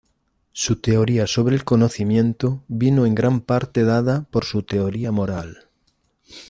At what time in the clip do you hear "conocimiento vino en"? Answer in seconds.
1.63-3.13